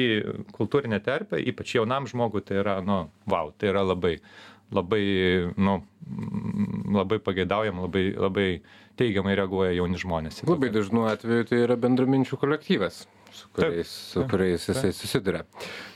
kultūrinę 0.56 1.02
terpę, 1.06 1.40
ypač 1.52 1.76
jaunam 1.78 2.10
žmogui 2.10 2.44
tai 2.46 2.62
yra, 2.64 2.80
nu, 2.86 3.06
wow, 3.32 3.52
tai 3.60 3.74
yra 3.74 3.86
labai, 3.86 4.16
labai, 4.76 5.04
nu, 5.58 5.80
labai 6.96 7.20
pageidaujam, 7.24 7.84
labai, 7.86 8.08
labai 8.16 8.50
teigiamai 9.00 9.36
reaguoja 9.38 9.76
jauni 9.76 10.00
žmonės. 10.00 10.46
Labai 10.48 10.72
dažnu 10.74 11.06
atveju 11.12 11.52
tai 11.52 11.62
yra 11.68 11.78
bendraminčių 11.80 12.40
kolektyvas 12.42 13.04
su 13.36 13.50
kuriais, 13.52 13.88
su 13.88 14.24
kuriais 14.32 14.68
jisai 14.70 14.94
susiduria. 14.96 15.44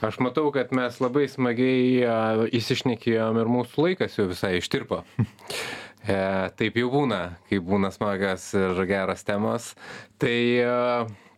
Aš 0.03 0.19
matau, 0.23 0.49
kad 0.51 0.73
mes 0.75 0.99
labai 0.99 1.27
smagiai 1.31 2.49
įsišnekėjom 2.59 3.39
ir 3.39 3.51
mūsų 3.53 3.85
laikas 3.85 4.17
jau 4.19 4.27
visai 4.31 4.57
ištirpo. 4.59 5.03
E, 5.99 6.17
taip 6.55 6.77
jau 6.79 6.87
būna, 6.93 7.23
kai 7.49 7.59
būna 7.59 7.91
smagas 7.91 8.53
ir 8.55 8.77
geras 8.87 9.25
temos. 9.27 9.73
Tai 10.21 10.37
e, 10.63 10.69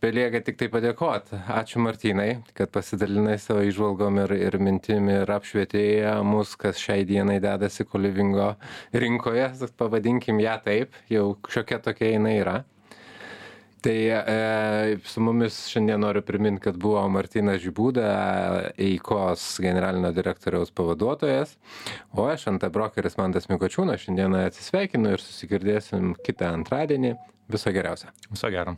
belieka 0.01 0.41
tik 0.45 0.59
tai 0.59 0.67
padėkoti. 0.73 1.39
Ačiū 1.49 1.81
Martynai, 1.81 2.29
kad 2.57 2.71
pasidalinai 2.73 3.37
savo 3.41 3.63
išvalgom 3.65 4.21
ir, 4.25 4.35
ir 4.49 4.59
mintim 4.61 5.09
ir 5.13 5.29
apšvietėjai 5.33 6.19
mus, 6.25 6.53
kas 6.61 6.81
šiai 6.81 7.05
dienai 7.09 7.39
dedasi 7.41 7.87
kolivingo 7.89 8.51
rinkoje, 8.93 9.49
pavadinkim 9.81 10.41
ją 10.43 10.59
taip, 10.65 10.97
jau 11.09 11.31
šiokia 11.49 11.81
tokia 11.81 12.13
jinai 12.15 12.37
yra. 12.43 12.61
Tai 13.81 13.97
e, 14.13 14.97
su 15.09 15.21
mumis 15.25 15.55
šiandien 15.71 16.03
noriu 16.03 16.21
priminti, 16.21 16.61
kad 16.67 16.77
buvo 16.77 17.01
Martinas 17.09 17.63
Žibūda, 17.63 18.11
EIKOS 18.77 19.45
generalinio 19.65 20.11
direktoriaus 20.13 20.69
pavaduotojas, 20.77 21.55
o 22.13 22.27
aš 22.29 22.45
ant 22.53 22.67
brokeris 22.77 23.17
Mantas 23.17 23.49
Mikočiūnas 23.49 24.05
šiandieną 24.05 24.45
atsisveikinu 24.51 25.15
ir 25.15 25.25
susigirdėsim 25.25 26.13
kitą 26.21 26.53
antradienį. 26.59 27.15
Viso 27.51 27.73
geriausio. 27.73 28.13
Viso 28.29 28.53
gero. 28.53 28.77